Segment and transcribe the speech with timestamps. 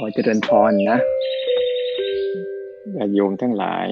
[0.00, 0.98] ขอเจริญพรนะ
[2.96, 3.86] ญาติโยมทั้งหลาย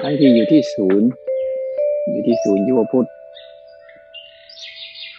[0.00, 1.08] ทั้งที่อยู่ที่ศูนย์
[2.10, 3.08] อยู่ที่ศูนย์ยุวพุทธ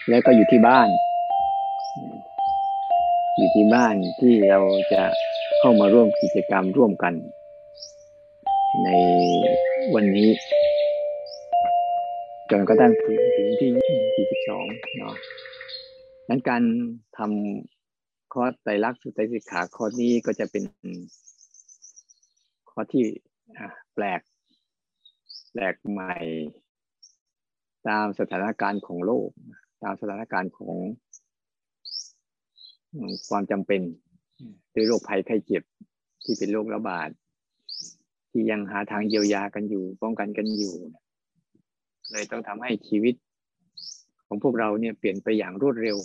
[0.08, 0.88] แล้วก็อยู่ที่บ้าน
[3.36, 4.60] อยู่ที่บ้านที่เรา
[4.92, 5.02] จะ
[5.58, 7.14] เข้ามาร่วมกิจกรรมร่วมกัน
[8.84, 8.88] ใน
[9.94, 10.28] วันนี้
[12.50, 14.66] จนกระทั่งถึงที่ที่สิบสอง
[14.98, 15.16] เนาะ
[16.28, 16.62] นั้นการ
[17.18, 20.64] ทำข้อไตรลักษณ์สุตไตรสิกขาข้อนี้ก็จะเป็น
[22.70, 23.04] ข้อที่
[23.94, 24.20] แปลก
[25.52, 26.14] แปลกใหม่
[27.88, 29.28] ตามสถานการณ์ของโลก
[29.82, 30.76] ตามสถานการณ์ของ
[33.28, 33.82] ความจำเป็น
[34.72, 35.62] หรือโรคภัยไข้เจ็บ
[36.24, 37.08] ที่เป็นโรคระบาด
[38.30, 40.74] ที่ยังหาทางเยียวยากันอยู่ป้องกันกันอยู่
[42.12, 43.14] เลยต้องทำให้ชีวิต
[44.26, 45.98] ของพวกเราเนี่ยเปลี่ยนไปอย่างรวดเร็ว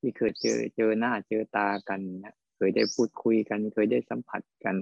[0.00, 4.76] ที่เคยเจอเจอหน้าเจอตากันนะเคยได้พูดคุยกัน เคยได้สัมผัสกัน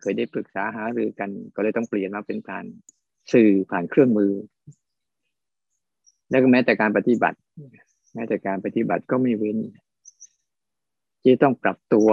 [0.00, 2.64] เคยได้ปรึกษาหารือกัน ก็เลยต้องเปลี่ยนมาเป็นการ
[3.32, 4.32] สื่อผ่านเครื่องมือ
[6.30, 7.38] แล้วก็แม้แต่การปฏิบัติ
[8.14, 9.58] แม้แต่การปฏิบัติก็ไม่เว้น
[11.22, 12.08] ที่ต้องปรับตัว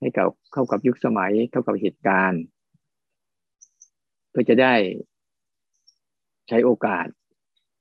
[0.00, 2.42] ให้กับเข้ากับยุคสมัยเข้ากับเหตุการณ์
[4.30, 4.74] เพื่อจะได้
[6.48, 7.06] ใช้โอกาส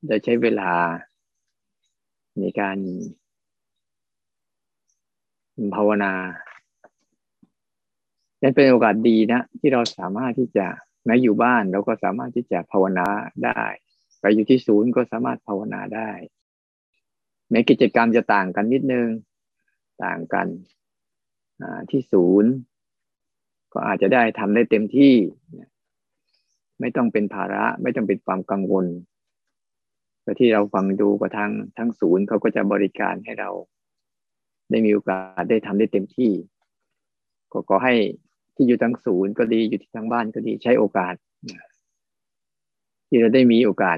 [0.07, 0.73] ได้ใช้เวลา
[2.39, 2.77] ในการ
[5.75, 6.13] ภาวนา
[8.41, 10.67] นั่นเป็นโอกาสดีนะ ที่เราสามารถที่จะ
[11.05, 13.07] แม้อยู่บ้านเราก็สามารถที่จะภาวนา
[13.45, 13.61] ได้
[14.19, 16.11] ไปอยู่ที่ศูนย์ก็สามารถภาวนาได้
[17.49, 19.07] แม้กิจกรรมจะต่างกันนิดนึง
[20.03, 20.47] ต่างกัน
[21.89, 22.51] ที่ศูนย์
[23.73, 25.13] ก็อาจจะได้ทำได้เต็มที่
[26.79, 28.85] ไม่ต้องเป็นภาระไม่ต้องเป็นความกังวล
[30.23, 33.49] แต่ที่เราฟังดูกับทางทั้งศูนย์เขาก็จะบริการให้เรา
[34.69, 36.31] ได้มีโอกาสได้ทำได้เต็มที่
[37.51, 37.95] ก็ขอให้
[38.55, 41.15] ที่อยู่ทั้งศูนย์ก็ดีอยู่ที่ทั้งบ้านก็ดีใช้โอกาส
[43.07, 43.97] ที่เราได้มีโอกาส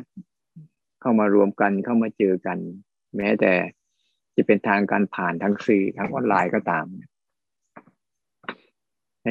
[1.01, 2.57] เข้ามารวมกันเข้ามาเจอกัน
[3.17, 3.53] แม้แต่
[4.35, 6.85] จะเป็นทางการผ่านทางสื่อทางออนไลน์ก็ตาม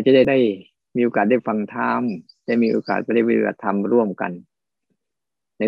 [0.06, 0.38] จะได้ได้
[0.97, 2.03] มีโอกาสได้ฟังธรรม
[2.48, 4.32] ได้มีโอกาสปฏิบัติธรรมร่วมกัน
[5.59, 5.62] ใน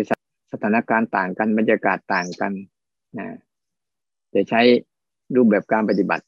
[0.51, 2.51] สถานการณ์ต่างกันบรรยากาศต่างกัน
[3.19, 3.27] นะ
[4.33, 4.61] จะใช้
[5.35, 6.25] รูปแบบการปฏิบัติ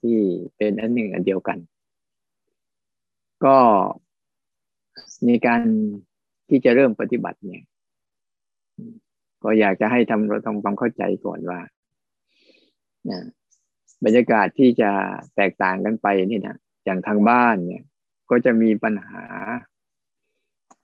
[0.00, 0.16] ที่
[0.56, 1.58] เป็นอันหนึ่งอันเดียวกัน
[3.44, 3.56] ก็
[5.26, 5.60] ในการ
[6.48, 7.62] ที่จะเริ่มปฏิบัติเนี่ย
[9.42, 11.60] ก็อยากจะให้ทำเราทำความเข้าใจก่อนว่า
[13.10, 13.20] นะ
[14.04, 14.90] บรรยากาศที่จะ
[15.36, 17.84] แตกต่างกันไปนี่นะอย่างทางบ้านเนี่ย
[18.30, 19.24] ก็จะมีปัญหา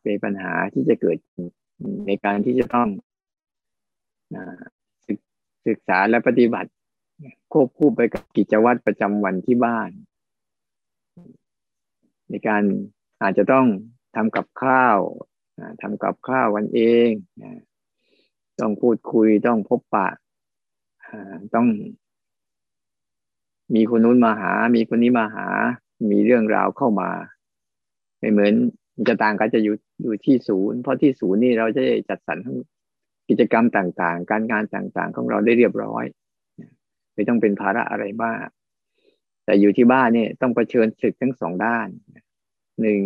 [0.03, 1.16] เป็นปัญหาที่จะเกิด
[2.06, 2.88] ในการที่จะต้อง
[5.66, 6.71] ศึกษาและปฏิบัติ
[7.53, 9.91] ควบคู่ไปกับกิจวัตรประจำวันที่บ้าน
[12.31, 12.62] ในการ
[13.22, 13.66] อาจจะต้อง
[14.16, 14.99] ทำกับข้าว
[15.83, 17.10] ทำกับข้าววันเอง
[18.60, 20.09] ต้องพูดคุยต้องพบปะ
[21.55, 21.66] ต้อง
[23.75, 25.47] มีคนนู้นมาหา มีคนนี้มาหา
[26.10, 27.10] มีเรื่องราวเข้ามา
[28.19, 28.53] ไม่เหมือน
[29.09, 32.56] จะต่างกันจะอยู่อยู่ที่ศูนย์เพราะที่ศูนย์นี่เราจะจัดสรรทั้ง
[33.28, 36.05] กิจกรรมต่างๆ การงานต่างๆ ของเราได้เรียบร้อย
[37.15, 38.49] ไม่ต้องเป็นภาระอะไรมาก
[39.45, 41.89] แต่อยู่ที่บ้านเนี่ยต้องเผชิญศึกทั้งสองด้าน
[42.81, 43.01] หนึ่ง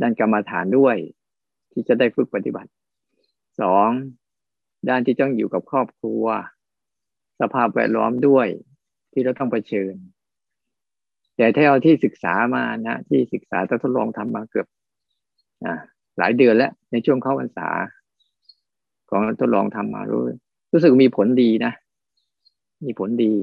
[0.00, 0.96] ด้านกรรมฐานด้วย
[1.72, 2.70] ที่จะได้ฝึกปฏิบัติ
[3.60, 3.88] สอง
[4.88, 6.24] ด้านที่ต้องอยู่กับครอบครัว
[7.40, 8.46] สภาพแวดล้อมด้วย
[9.12, 9.94] ที่เราต้องเผชิญ
[11.36, 14.66] แต่ถ้าเอาที่ศึกษามานะที่ศึกษาทดลองทำมาเกือบ
[16.18, 17.68] หลายเดือนแล้วในช่วงเข้าพรรษา
[19.10, 20.22] ของทดลองทำมารู้
[20.72, 21.72] รู้สึกมีผลดีนะ
[22.84, 23.34] มีผลดี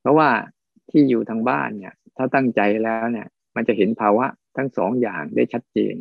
[0.00, 0.28] เพราะว่า
[0.90, 5.94] ที่อยู่ทางบ้านเนี่ย ถ้าตั้งใจแล้วเนี่ย มันจะเห็นภาวะทั้งสองอย่างได้ชัดเจน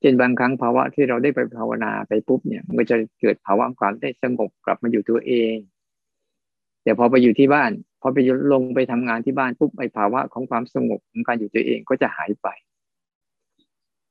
[0.00, 5.56] เช่นบางครั้งภาวะที่เราได้ไปภาวนาไปปุ๊บเนี่ย มันก็จะเกิดภาวะความได้สงบกลับมาอยู่ตัวเอง
[6.84, 8.18] แต่พอไปอยู่ที่บ้าน พอไป
[8.52, 12.48] ลงไปทำงานที่บ้านปุ๊บไอ้ภาวะของความสงบของการอยู่ตัวเองก็จะหายไป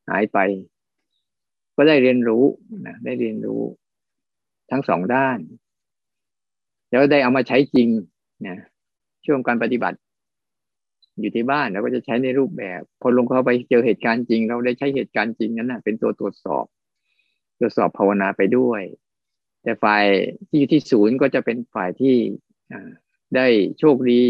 [0.10, 0.38] หายไป
[1.76, 2.44] ก็ได้เรียนรู้
[2.88, 3.62] นะได้เรียนรู้
[4.72, 5.40] ทั้งสองด้าน
[6.90, 7.90] แล้วได้เอามาใช้จริง
[8.48, 8.58] นะ
[9.26, 9.98] ช่วงการปฏิบัติ
[11.20, 16.66] อยู่ที่บ้านเราก็จะใช้ในรูปแบบพอลงเข้าไปเจอเหตุการณ์จริง เราได้ใช้เหตุการณ์จริงนั้นนะเป็นตัวตรวจสอบ
[17.60, 18.82] ตรวจสอบภาวนาไปด้วย
[19.64, 20.06] แต่ฝ่าย
[20.48, 22.16] ที่อยู่ที่ศูนย์ก็จะเป็นฝ่ายที่
[23.36, 23.48] ได้
[23.80, 24.24] โชคดี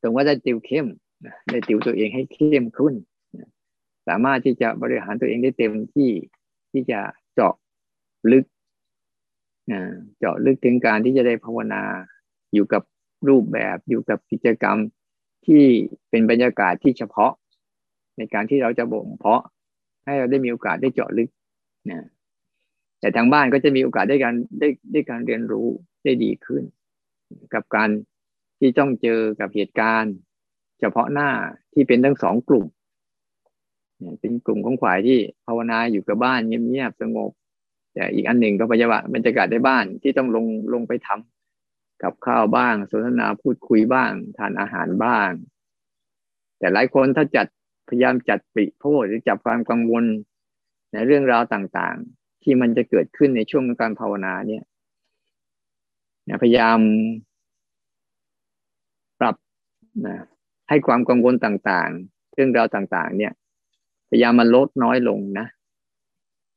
[0.00, 0.86] ตรงว่าได้ติวเข้ม
[1.50, 2.94] ได้ติวตัวเองให้เข้มขึ้น
[4.08, 6.10] สามารถที่จะบริหารตัวเองได้เต็มที่
[6.72, 7.00] ที่จะ
[7.34, 7.54] เจาะ
[8.32, 8.44] ลึก
[10.18, 11.82] เจาะลึกถึงการที่จะได้ภาวนา
[12.54, 12.82] อยู่กับ
[13.28, 14.78] รูปแบบอยู่กับกิจกรรม
[15.46, 15.64] ที่
[16.10, 17.32] เป็นบรรยากาศที่เฉพาะ
[18.16, 19.42] ในการที่เราจะบ่มเพาะ
[20.04, 21.28] ให้เราได้มีโอกาสได้เจาะลึก
[21.90, 22.06] นะ
[23.00, 25.68] แต่ทางบ้านก็จะมีโอกาสได้การได้ได้การเรียนรู้
[26.04, 26.62] ได้ดีขึ้น
[27.54, 27.88] กับการ
[28.58, 30.14] ที่ต้องเจอกับเหตุการณ์
[30.80, 31.30] เฉพาะหน้า
[31.72, 32.66] ที่เป็นทั้งสองกลุ่ม
[34.20, 37.30] เป็นกลุ่มของฝ่ายที่ภาวนาอยู่กับบ้านเงียบๆสงบ
[37.94, 45.30] แต่อีกอันหนึ่งก็ปฏิบัติบรรยากาศในบ้านที่ต้องลงลงไปทำกับข้าวบ้าง สนทนาพูดคุยบ้าง ทานอาหารบ้าง
[46.58, 47.46] แต่หลายคนถ้าจัด
[47.88, 50.04] พยายามจัดปิโพธหรือจับความกังวล
[50.92, 54.62] ในเรื่องราวต่างๆ ที่มันจะเกิดขึ้นในช่วงการภาวนาเนี่ย
[56.42, 56.78] พยายาม
[59.20, 59.36] ปรับ
[60.06, 60.16] นะ
[60.68, 63.32] ให้ความกังวลต่างๆ เรื่องราวต่างๆ เนี่ย
[64.14, 65.46] ยายามมันลดน้อยลงนะ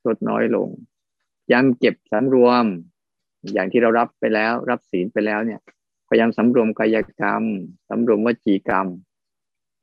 [0.07, 0.67] ลดน้อยลง
[1.51, 2.65] ย้ำเก็บสำรวม
[3.53, 5.59] อย่างที่เรารับไปแล้ว รับศีลไปแล้วเนี่ย
[6.09, 7.43] พยายามสำรวมกายกรรม
[7.89, 8.87] สำรวมวจีกรรม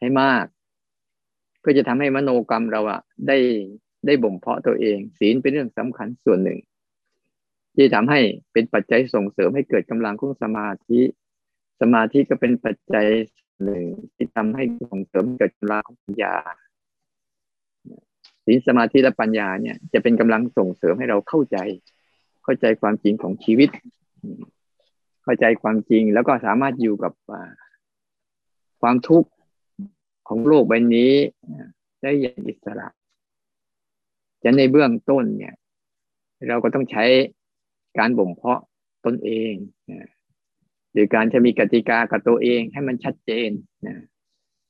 [0.01, 0.45] ให้มาก
[1.65, 3.39] ก็จะทำให้มโนกรรมเราอะได้
[4.07, 6.59] ได้บ่มเพาะตัวเอง ศีลเป็นเรื่องสำคัญส่วนหนึ่ง
[7.75, 8.21] ที่ทำให้
[8.53, 11.01] เป็นปัจจัยส่งเสริมให้เกิดกำลังของสมาธิ
[11.81, 13.07] สมาธิก็เป็นปัจจัย
[13.65, 13.85] หนึ่ง
[14.15, 16.35] ที่ทำให้ส่งเสริมเกิดกำลังของปัญญา
[18.45, 21.59] ศีลสมาธิและปัญญาเนี่ย จะเป็นกำลังส่งเสริมให้เราเข้าใจ
[22.45, 23.69] เข้าใจความจริงของชีวิต
[25.25, 27.13] เข้าใจความจริงแล้วก็สามารถอยู่กับ
[28.81, 29.31] ความทุกข์
[30.29, 31.13] ของโลกใบนี้
[32.03, 32.89] ได้อย่างอิสระ
[34.43, 35.55] จะในเบื้องต้นเนี่ย
[36.49, 37.05] เราก็ต้องใช้
[37.99, 38.61] การบ่มเพาะ
[39.05, 39.53] ตนเอง
[40.93, 43.51] หรือการจะมีกติกากับตัวเองให้มันชัดเจน
[43.87, 43.97] นะ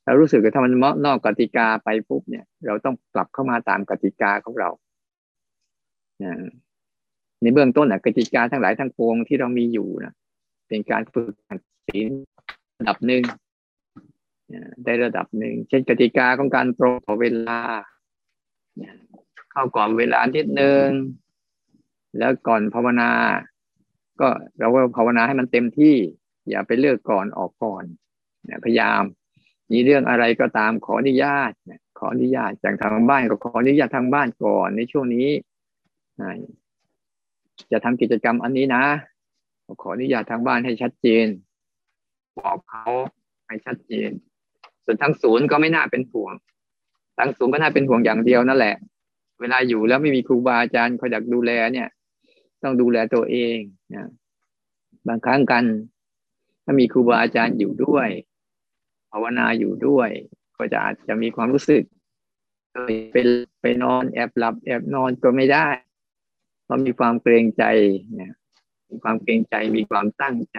[0.05, 0.73] เรารู้สึกว่าถ้ามัน
[1.07, 4.71] นอกกติกาไปปุ๊บเนี่ย เราต้องกลับเข้ามาตามกติกาของเรา
[7.43, 10.15] ในเบื้องต้นอะกติกาทั้งหลายทั้งปวงที่เรามีอยู่นะ
[10.69, 11.35] เป็นการฝึก
[11.87, 12.09] ศีล
[12.79, 13.23] ระดับหนึ่ง
[14.85, 17.61] ได้ระดับหนึ่งเช่นกติกาของการตรงต่อเวลา
[19.53, 20.87] เข้าก่อนเวลาทิดหนึ่ง
[22.19, 23.11] แล้วก่อนภาวนา
[24.21, 24.29] ก็
[24.59, 25.95] เราก็ภาวนาให้มันเต็มที่
[26.49, 27.85] อย่าไปเลือกก่อนออกก่อน
[28.65, 29.03] พยายาม
[29.75, 31.51] มีเรื่องอะไรก็ตามขออนุญาต
[31.99, 35.29] ขออนุญาตจากทางบ้านก็ขออนุญาตทางบ้านก่อนในช่วงนี้
[37.73, 38.85] จะทำกิจกรรมอันนี้นะ
[39.83, 41.27] ขออนุญาตทางบ้านให้ชัดเจน
[42.39, 42.87] บอกเขา
[43.49, 44.11] ให้ชัดเจน
[44.85, 46.33] ส่วนทางศูนย์ก็ไม่น่าเป็นห่วง
[47.19, 48.77] ทางศูนย์ก็น่าเป็นห่วงอย่างเดียวนั่นแหละ
[49.41, 51.89] เวลาอยู่แล้วไม่มีครูบาอาจารย์คอยดักดูแลเนี่ย
[52.63, 53.59] ต้องดูแลตัวเอง
[53.95, 54.09] นะ
[55.09, 55.65] บางครั้งกัน
[56.65, 58.09] ถ้ามีครูบาอาจารย์อยู่ด้วย
[59.17, 60.11] ภาวนาอยู่ด้วย
[60.57, 61.83] ก็จะอาจจะมีความรู้สึก
[62.73, 63.17] ไป
[63.61, 65.67] ไปนอนแอบหลับ แอบนอนก็ไม่ได้
[66.65, 67.65] เพราะมีความเกรงใจ
[68.15, 68.35] เนี่ย
[68.91, 70.59] มีความเกรงใจมีความตั้งใจ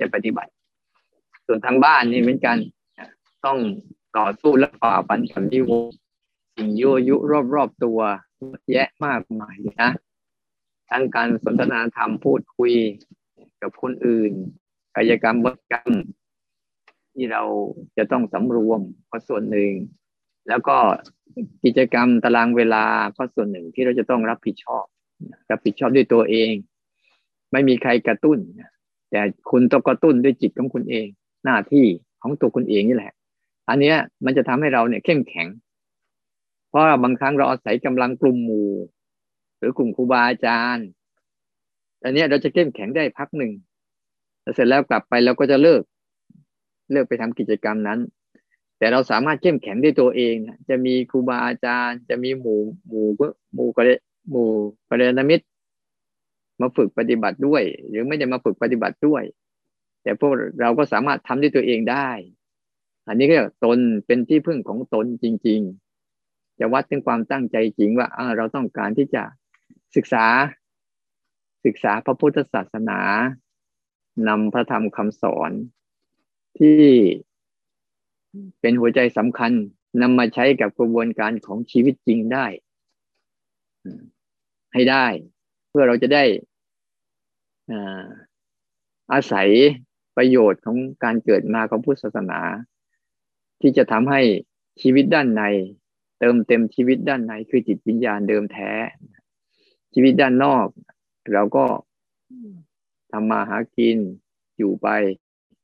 [0.00, 0.52] จะปฏิบัติ
[1.46, 2.56] ส่วนทางบ้านนี่เหมือนกัน
[3.44, 3.58] ต้อง
[4.18, 5.66] ต่อสู้และฝ่าฟันกับนิว
[6.56, 7.16] สิ่งยั่วยุ
[7.54, 8.00] รอบๆตัว
[8.72, 9.90] แยะมากมายนะ
[10.90, 12.74] ทั้งการสนทนาธรรมพูดคุย
[13.62, 14.32] กับคนอื่น
[14.96, 15.90] กายกรรมวัตกรรม
[17.14, 17.42] ที่เรา
[17.96, 18.80] จะต้องสำรวม
[19.10, 19.72] ก็ส่วนหนึ่ง
[20.48, 20.76] แล้วก็
[21.64, 22.84] กิจกรรมตารางเวลา
[23.16, 24.84] ก็ส่วนหนึ่งที่เราจะต้องรับผิดชอบ
[25.50, 26.52] รับผิดชอบด้วยตัวเอง
[27.52, 28.38] ไม่มีใครกระตุ้น
[29.10, 31.06] แต่คุณต้องกระตุ้นด้วยจิตของคุณเอง
[31.44, 31.86] หน้าที่
[32.22, 33.12] ของตัวคุณเองนี่แหละ
[33.68, 35.48] อันนี้มันจะทำให้เราเนี่ยเข้มแข็ง
[36.68, 38.70] เพราะบางครั้งเราอาศัยกำลังกลุ่มหมู่
[39.58, 40.86] หรือกลุ่มครูบาอาจารย์
[42.04, 43.52] อันนี้เราจะเข้มแข็งได้พักหนึ่ง
[44.54, 45.82] เสร็จแล้วกลับไปเราก็จะเลิก
[46.92, 48.00] เลือกไปทำกิจกรรมนั้น
[48.78, 50.36] แต่เราสามารถเข้มแข็งด้วยตัวเอง
[50.68, 53.06] จะมีครูบาอาจารย์ จะมีหมู่หมู่
[53.54, 54.48] หมู่กระหมู่
[54.88, 55.46] กระนามิตร
[56.60, 59.22] มาฝึกปฏิบัติด้วย หรือไม่ได้มาฝึกปฏิบัติด้วย
[60.02, 62.08] แต่พวกเราก็สามารถทำด้วยตัวเองได้
[63.06, 65.60] อันนี้ก็ตนเป็นที่พึ่งของตนจริง
[66.10, 69.22] ๆ จะวัดถึงความตั้งใจจริงว่าเราต้องการที่จะ
[69.96, 70.26] ศึกษา
[71.64, 73.00] ศึกษาพระพุทธศาสนา
[74.28, 75.50] นำพระธรรมคำสอน
[76.58, 76.82] ที่
[78.60, 79.52] เป็นหัวใจสำคัญ
[80.02, 82.46] นำมาใช้กับกระบวนการของชีวิตจริงได้
[84.72, 85.06] ให้ได้
[85.68, 86.24] เพื่อเราจะได้
[89.12, 89.48] อาศัย
[90.16, 92.40] ประโยชน์ของการเกิดมาของพุทธศาสนา
[93.60, 94.20] ที่จะทำให้
[94.82, 95.42] ชีวิตด้านใน
[96.18, 98.70] เติมเต็มชีวิตด้านในคือจิตวิญญาณเดิมแท้
[99.94, 100.66] ชีวิตด้านนอก
[101.34, 101.64] เราก็
[103.12, 103.98] ทำมาหากิน
[104.56, 104.88] อยู่ไป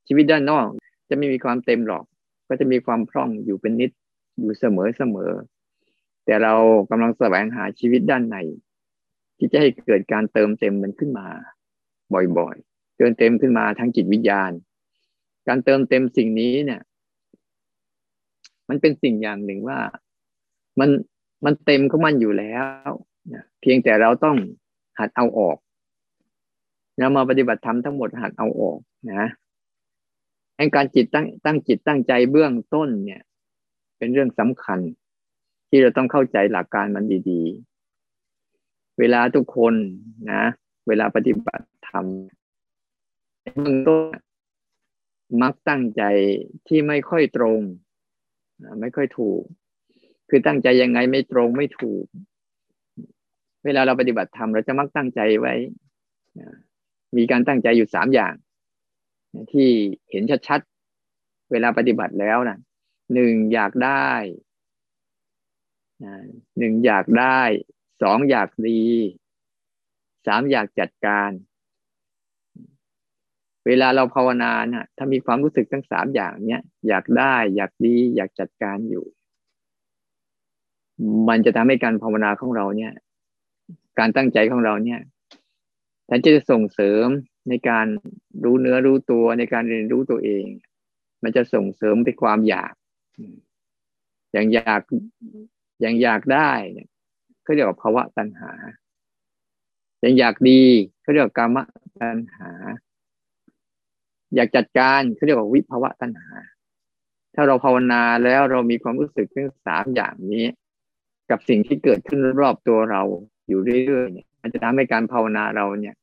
[0.09, 0.67] ชีวิตด้านนอก
[1.09, 2.05] จะไม่มีความเต็มหรอก
[2.49, 3.91] ก็จะมีความพร่องอยู่เป็นนิด
[4.39, 5.31] อยู่เสมอเสมอ
[6.25, 6.55] แต่เรา
[6.91, 8.37] กำลังแสวงหาชีวิตด้านใน
[9.39, 11.27] ที่จะให้เกิดการเติมเต็มมันขึ้นมา
[12.37, 14.51] บ่อยๆเติมเต็มขึ้นมาทั้งจิตวิญญาณ
[15.49, 16.81] การเติมเต็มสิ่งนี้เนี่ย
[18.69, 19.79] มันเป็นสิ่งอย่างหนึ่งว่า
[20.81, 20.91] มัน
[21.45, 22.55] มันเต็มของมันอยู่แล้
[22.89, 22.91] ว
[23.61, 24.37] เพียงแต่เราต้อง
[24.99, 25.57] หัดเอาออก
[26.99, 28.79] เรามาปฏิบัติธรรมทั้งหมดหัดเอาออก
[29.13, 29.25] นะ
[30.59, 33.23] ให้การจิตตั้งตั้งจิตตั้งใจเบื้องต้นเนี่ย
[33.99, 34.81] เป็นเรื่องสำคัญ
[35.69, 39.75] ที่เราต้องเข้าใจหลักการมันดีๆ เวลาทุกคน
[40.33, 40.43] นะ
[40.89, 42.05] เวลาปฏิบัติธรรม
[43.55, 44.17] เบื้องต้น
[45.43, 46.03] มักตั้งใจ
[46.69, 47.61] ที่ไม่ค่อยตรง
[48.81, 49.43] ไม่ค่อยถูก
[50.29, 52.05] คือตั้งใจยังไงไม่ตรงไม่ถูก
[53.65, 55.55] เวลาเราปฏิบัติธรรมเราจะมักตั้งใจไว้
[57.17, 58.35] มีการตั้งใจอยู่สามอย่าง
[59.53, 59.71] ที่
[60.11, 62.59] เห็นชัดๆ เวลาปฏิบัติแล้วนะ
[63.15, 64.11] หนึ่งอยากได้
[66.59, 67.41] หนึ่งอยากได้
[68.03, 68.83] สองอยากดี
[70.27, 71.31] สามอยากจัดการ
[73.67, 79.05] เวลาเราภาวนานะถ้ามีความรู้สึกทั้งสามอย่างเนี้ยอยากได้ อยากดี อยากจัดการอยู่
[81.29, 82.93] มันจะทำให้การภาวนาของเราเนี่ย
[83.99, 85.01] การตั้งใจของเราเนี่ย
[86.07, 87.07] แทนจะส่งเสริม
[87.49, 87.87] ในการ
[88.45, 90.45] รู้เนื้อรู้ตัวในการเรียนรู้ตัวเอง
[91.23, 92.75] มันจะส่งเสริมไปความอยาก
[94.33, 94.83] อย่างอยาก
[95.81, 96.89] อย่างอยากได้เนี่ย
[97.43, 98.53] เขาเรียกว่าภาวะตัณหา
[100.01, 100.63] อย่างอยากดี
[101.03, 101.59] เขาเรียกว่ากรรม
[102.01, 102.51] ตัณหา
[104.35, 106.33] อยากจัดการเขาเรียกว่าวิภาวะตัณหา
[107.35, 110.47] ถ้าเราภาวนาแล้วเรามีความรู้สึกทั้งสามอย่างนี้
[111.31, 113.03] กับสิ่งที่เกิดขึ้นรอบตัวเรา
[113.49, 115.95] อยู่เรื่อยๆเนี่ยมันจะทำให้การภาวนาเราเนี่ย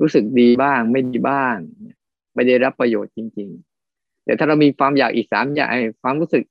[0.00, 1.56] รู้สึกดีบ้างไม่ดีบ้าง
[2.34, 3.48] ไม่ได้รับประโยชน์จริง
[3.88, 5.70] ๆ แต่ถ้าเรามีความอยากอีกสามอย่าง
[6.02, 6.44] ความรู้สึก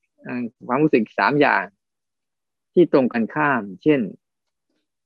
[0.67, 1.63] ความรู้สึกสามอย่าง
[2.74, 4.00] ที่ตรงกันข้าม เช่น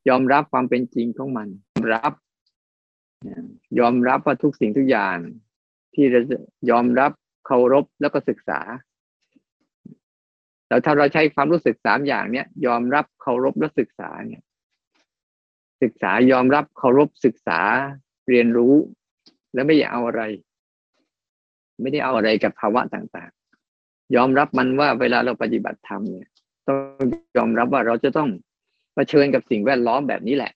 [0.10, 1.48] ยอมรับความเป็นจริงของมัน
[1.94, 2.14] รับ
[3.80, 5.18] ยอมรับว่าทุกสิ่งทุกอย่าง
[5.94, 6.22] ที่เรา
[6.70, 7.12] ยอมรับ
[7.46, 8.60] เคารพแล้วก็ศึกษา
[10.68, 14.42] แต่ถ้าเราใช้ความรู้สึกสามอย่างเนี้ยยอมรับเคารพและศึกษาเนี่ย
[15.82, 17.60] ศึกษายอมรับเคารพศึกษา
[18.30, 18.74] เรียนรู้
[19.54, 20.24] แล้วไม่อยากเอาอะไร
[21.82, 26.28] ไม่ได้เอาอะไรกับภาวะต่างๆ ยอมรับมันว่าเวลาเราปฏิบัติธรรมเนี่ย
[26.68, 26.78] ต้อง
[27.38, 28.30] ยอมรับว่าเราจะต้อง
[28.96, 30.52] เผชิญกับสิ่งแวดล้อมแบบนี้แหละ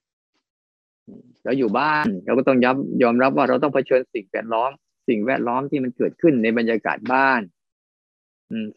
[1.44, 4.72] เราอยู่บ้านเราก็ต้องยอมยอมรับว่าเราต้องเผชิญสิ่งแวดล้อม
[5.10, 7.42] สิ่งแวดล้อมที่มันเกิดขึ้นในบรรยากาศบ้าน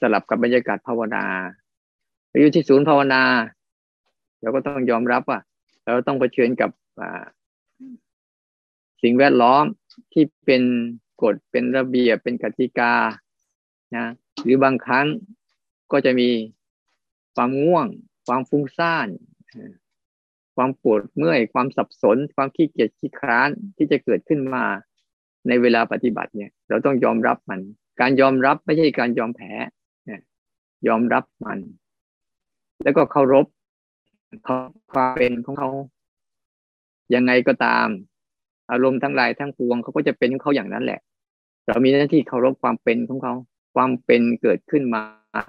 [0.00, 1.24] สลับกับบรรยากาศภาวนา
[2.40, 3.22] อยู่ที่ศูนย์ภาวนา
[4.40, 5.38] เราก็ต้องยอมรับว่า
[5.88, 6.70] เราต้องเผชิญกับ
[9.02, 9.64] สิ่งแวดล้อม
[10.12, 10.62] ที่เป็น
[11.22, 12.94] กฎเป็นระเบียบเป็นกติกา
[13.96, 14.06] นะ
[14.42, 15.06] หรือบางครั้ง
[15.92, 16.28] ก็จะมี
[17.34, 17.86] ความง่วง
[18.26, 19.08] ความฟุ้งซ่าน
[20.56, 24.64] ความปวดเมื่อยความสับสน ความขี้เกียจขี้คร้านที่จะเกิดขึ้นมา
[25.48, 27.60] ในเวลาปฏิบัติเนี่ย เราต้องยอมรับมัน
[28.00, 29.52] การยอมรับไม่ใช่การยอมแพ้
[30.88, 31.58] ยอมรับมัน
[32.82, 33.46] แล้วก็เคารพ
[34.92, 35.70] ความเป็นของเขา
[37.14, 37.86] ยังไงก็ตาม
[38.70, 41.00] อารมณ์ทั้งหลายทั้งปวงเขาก็จะเป็นของเขาอย่างนั้นแหละ
[41.66, 43.34] เรามีหน้าที่เคารพความเป็นของเขา
[43.74, 45.02] ความเป็นเกิดขึ้นมา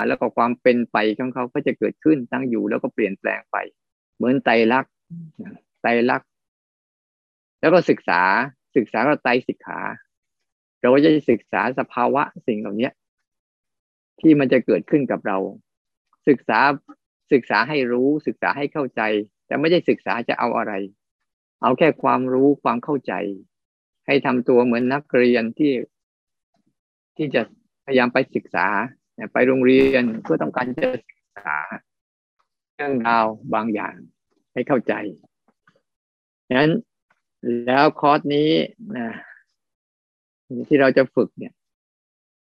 [0.07, 3.57] แล้วก็ความเป็นไปของเขาก็จะเกิดขึ้นตั้งอยู่แล้วก็เปลี่ยนแปลงไป
[4.15, 4.91] เหมือนไตรลักษณ์
[5.81, 6.29] ไตรลักษณ์
[7.61, 8.21] แล้วก็ศึกษา
[8.75, 9.79] ศึกษาก็ไตรสิกขา
[10.81, 12.89] เราก็จะศึกษาสภาวะสิ่งเหล่านี้
[14.19, 15.37] ที่มันจะเกิดขึ้นกับเรา
[16.27, 16.59] ศึกษา
[17.33, 19.01] ศึกษาให้รู้ศึกษาให้เข้าใจ
[19.47, 20.73] แต่ไม่ได้ศึกษาจะเอาอะไร
[21.61, 23.13] เอาแค่ความรู้ความเข้าใจ
[24.07, 25.73] ให้ทำตัวเหมือนนักเรียนที่
[27.17, 27.41] ที่จะ
[27.85, 28.67] พยายามไปศึกษา
[29.33, 31.01] ไปโรงเรียนเพื่อต้องการจะศึ
[31.35, 31.57] กษา
[32.75, 33.95] เรื่องราวบางอย่าง
[34.53, 34.93] ให้เข้าใจ
[36.59, 36.71] นั้น
[37.65, 38.49] แล้วคอร์สนี้
[38.97, 39.09] นะ
[40.67, 41.53] ที่เราจะฝึกเนี่ย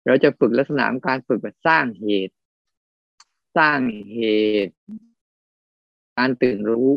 [0.07, 2.35] เราจะฝึกลักษณะการฝึกแบบสร้างเหตุ
[3.57, 3.79] สร้าง
[4.13, 4.21] เห
[4.67, 4.77] ตุ
[6.19, 6.91] การตื่นรู้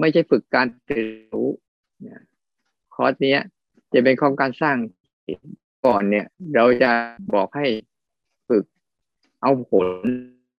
[0.00, 1.48] ไม่ใช่ฝึกการตื่นรู้
[2.94, 3.36] คอร์สนี้
[3.92, 4.76] จะเป็นของการสร้าง
[5.86, 6.90] ก่อนเนี่ย เราจะ
[7.34, 7.66] บอกให้
[8.48, 8.64] ฝึก
[9.42, 9.86] เอาผล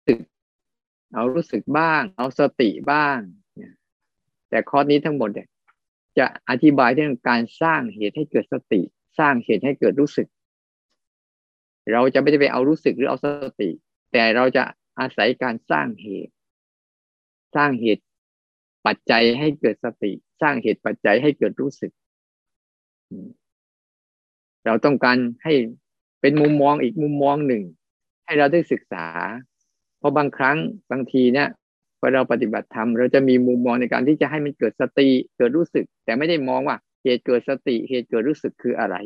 [0.06, 0.18] สึก
[1.14, 3.18] เอารู้สึกบ้าง เอาสติบ้าง
[4.48, 5.48] แต่คอร์สนี้ทั้งหมดเนี่ย
[6.18, 8.80] จะอธิบายเรื่องการสร้างเหตุให้เกิดสติ
[9.18, 10.26] สร้างเหตุให้เกิดรู้สึก
[11.92, 13.26] เราจะไม่ได้ไปเอารู้สึกหรือเอาส
[13.60, 13.70] ติ
[14.12, 14.64] แต่เราจะ
[14.98, 16.34] อาศัยการสร้างเหตุ
[17.56, 18.04] สร้างเหตุ
[18.86, 21.92] ปัจจัยให้เกิดสติ สร้างเหตุปัจจัยให้เกิดรู้สึก
[24.66, 25.54] เราต้องการให้
[26.20, 27.62] เป็นมุมมองอีกมุมมองหนึ่ง
[28.24, 29.06] ให้เราได้ศึกษา
[29.98, 30.56] เพราะบางครั้ง
[30.90, 31.48] บางทีเนี่ย
[31.98, 38.96] พอเราปฏิบัติธรรมเราจะมีมุมมองในการที่จะให้มันเกิดสติเกิดรู้สึก แต่ไม่ได้มองว่าเหตุเกิดสติเหตุเกิดรู้สึกคืออะไร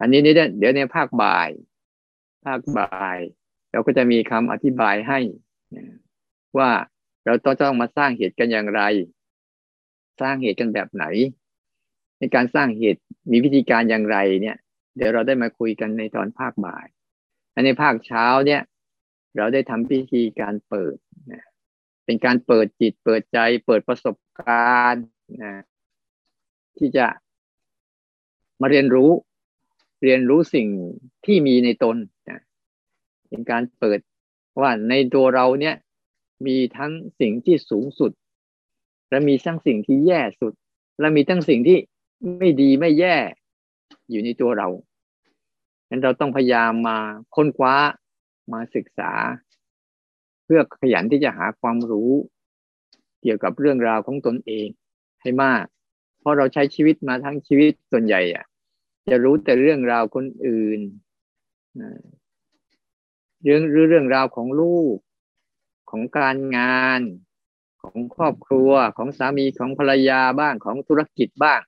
[0.00, 1.50] อันนี้นี่เดี๋ยวในภาคบ่าย
[2.44, 3.18] ภาคบ่าย
[3.72, 5.18] เราก็จะมีคำอธิบายให้
[6.58, 6.70] ว่า
[7.24, 8.82] เราต้องต้องมาสร้างเหตุกันอย่างไร
[10.20, 11.04] สร้างเหตุกันแบบไหน
[12.18, 13.00] ในการสร้างเหตุ
[13.30, 14.56] มีวิธีการอย่างไรเนี่ย
[14.96, 16.86] เดี๋ยวเราได้มาคุยกันในตอนภาคบ่าย
[17.66, 18.62] ในภาคเช้าเนี่ย
[19.36, 20.96] เราได้ทำพิธีการเปิด
[21.32, 21.44] นะ
[22.04, 25.04] เป็นการเปิดจิตเปิดใจ เปิดประสบการณ์
[25.42, 25.52] นะ
[26.78, 27.06] ที่จะ
[28.60, 29.10] มาเรียนรู้
[30.02, 30.68] เรียนรู้สิ่ง
[31.26, 31.96] ที่มีในตน
[33.32, 34.00] เป็นการเปิด
[34.60, 35.74] ว่าในตัวเราเนี่ย
[36.46, 38.12] มีทั้งสิ่งที่สูงสุด
[39.10, 40.52] และมีทั้งสิ่งที่แย่สุด
[41.00, 41.78] และมีทั้งสิ่งที่
[42.38, 43.16] ไม่ดีไม่แย่
[44.10, 44.68] อยู่ในตัวเรา
[45.86, 46.98] ฉะนั้นเราต้องพยายามมา
[47.34, 47.74] ค้นคว้า
[48.52, 49.12] มาศึกษา
[50.44, 52.12] เพื่อขยันที่จะหาความรู้
[53.22, 54.68] เกี่ยวกับเรื่องราวของตนเอง
[55.22, 55.64] ให้มาก
[56.20, 58.44] เพราะเราใช้ชีวิตมาทั้งชีวิตส่วนใหญ่อะ
[59.10, 60.80] จะรู้แต่เรื่องราวคนอื่น
[63.42, 64.96] เรื่องเรื่องราวของลูก
[65.90, 67.00] ของการงาน
[67.82, 71.60] ของครอบครัวของสามีของภรรยาบ้างของธุรกิจบ้าง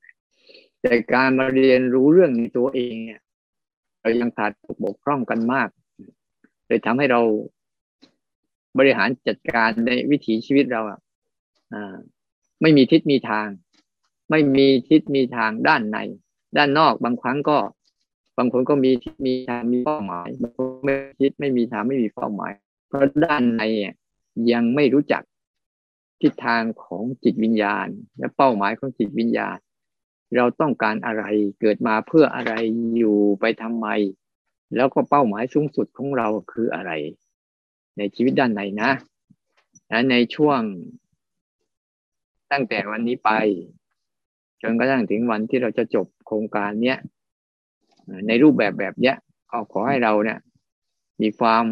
[0.80, 3.20] แต่การมาเรียนรู้เรื่องในตัวเองเนี่ย
[4.00, 4.52] เรายังขาด
[4.82, 5.68] บกพร่องกันมาก
[6.66, 7.20] เลยทำให้เรา
[8.78, 10.98] บริหารจัดการในวิถีชีวิตเราอะ
[12.62, 13.48] ไม่มีทิศมีทาง
[14.30, 15.98] ไม่มีทิศมีทางด้านใน
[16.56, 17.58] ด้านนอกบางครั้งก็
[18.38, 22.52] บางคนก็มีทิศมีทางมีเป้าหมายบางคนไม่ทิศไม่มีทางไม่มีเป้าหมาย
[22.88, 23.62] เพราะด้านใน
[24.52, 25.22] ยังไม่รู้จัก
[26.20, 27.88] ทิศทางของจิตวิญญาณ
[28.18, 29.58] และเป้าหมายของจิตวิญญาณ
[30.36, 31.24] เราต้องการอะไร
[31.60, 32.52] เกิดมาเพื่ออะไร
[32.96, 33.86] อยู่ไปทำไม
[34.76, 36.92] แล้วก็เป้าหมายสูงสุดของเราคืออะไร
[37.98, 38.90] ในชีวิตด้านในนะ
[39.88, 40.60] และในช่วง
[42.52, 43.30] ตั้งแต่วันนี้ไป
[44.62, 46.98] จนกระทั่งถึงวันที่เราจะจบโครงการเนี้ย
[48.28, 49.16] ในรูปแบบแบบเนี้ย
[49.50, 50.38] ก็ขอให้เราเนี่ย
[51.22, 51.64] มีความ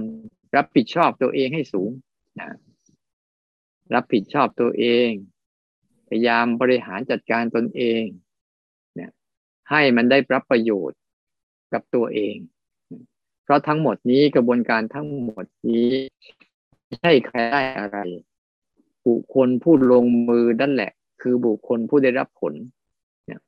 [0.56, 1.90] รับผิดชอบตัวเองให้สูง
[2.40, 2.48] นะ
[3.94, 5.08] รับผิดชอบตัวเอง
[6.08, 8.02] พยายามบริหารจัดการตนเอง
[8.94, 9.10] เนี่ย
[9.70, 10.98] ให้มันได้รับประโยชน์
[11.72, 12.36] กับตัวเอง
[13.44, 15.90] เพราะทั้งหมดนี้กระบวนการทั้งหมดนี้
[16.86, 17.98] ไม่ใช่ใครได้อะไร
[19.06, 20.92] บุคคลผู้ลงมือนั่นแหละ
[21.22, 22.54] คือบุคคลผู้ได้รับผล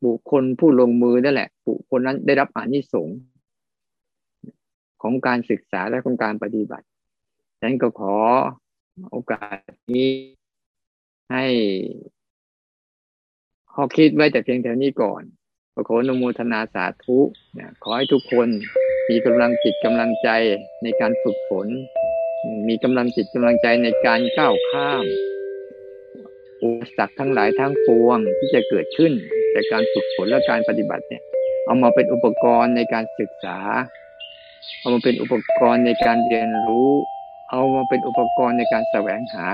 [0.04, 3.16] บุคคลผู้ลงมือนั่นแหละ บุคคลนั้นได้รับอานิสงส์
[5.02, 6.86] ของการศึกษาและของการปฏิบัติ
[7.58, 8.16] ฉะนั้นก็ขอ
[9.10, 9.56] โอกาส
[9.96, 10.10] นี้
[11.32, 11.46] ให้
[13.72, 15.22] ข้อคิดไว้แต่เพียงแค่นี้ก่อน
[15.88, 17.18] ขออนุโมทนาสาธุ
[17.82, 18.48] ขอให้ทุกคน
[19.10, 20.28] มีกำลังจิตกำลังใจ
[20.82, 21.68] ในการฝึกฝน
[22.68, 25.04] มีกำลังจิตกำลังใจในการก้าวข้าม
[26.62, 29.12] อุปสรรคทั้งหลายทั้งปวงที่จะเกิดขึ้น
[29.54, 31.22] จากการฝึกฝนและการปฏิบัติเนี่ย
[31.66, 33.58] เอามาเป็นอุปกรณ์ในการศึกษา
[34.80, 36.90] เอามาเป็นอุปกรณ์ในการเรียนรู้
[37.50, 39.46] เอามาเป็นอุปกรณ์ในการแสวงหา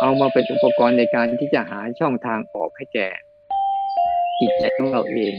[0.00, 3.08] เอามาเป็นอุปกรณ์ในการที่จะหาช่องทางออกให้แก่
[4.38, 5.34] จิตใจของเราเอง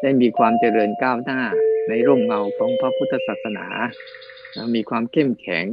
[0.00, 1.40] ได้มีความเจริญก้าวหน้า
[1.88, 3.66] ในร่มเงาของพระพุทธศาสนา
[4.74, 5.66] มีความเข้มแข็ง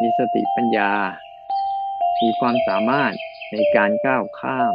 [0.00, 0.92] มีสติปัญญา
[2.22, 3.14] มีความสามารถ
[3.52, 4.74] ในการก้าวข้าม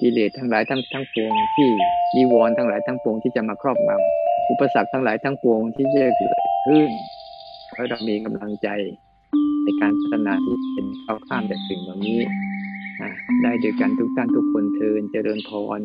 [0.00, 1.68] กิเลสทั้งหลายทั้งทั้งปวงที่
[2.16, 6.90] มีวรทั้งหลายทั้งปวงที่จะมาครอบงำอุปสรรคทั้งหลายทั้งปวงที่จะเกิดขึ้น
[7.72, 8.68] เพราะเรามีกำลังใจ
[9.64, 12.18] ในการพัฒนาที่เป็นเข้าข้ามจากสิ่งเหล่านี้
[13.42, 15.80] ได้ด้วยกันทุกท่านทุกคนเทินเจริญพร